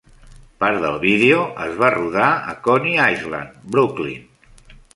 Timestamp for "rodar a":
1.97-2.57